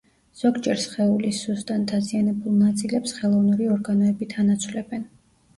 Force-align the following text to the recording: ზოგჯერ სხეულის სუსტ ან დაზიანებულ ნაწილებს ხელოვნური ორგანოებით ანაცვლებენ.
ზოგჯერ 0.39 0.79
სხეულის 0.83 1.41
სუსტ 1.49 1.73
ან 1.75 1.83
დაზიანებულ 1.91 2.57
ნაწილებს 2.63 3.13
ხელოვნური 3.19 3.71
ორგანოებით 3.77 4.35
ანაცვლებენ. 4.47 5.07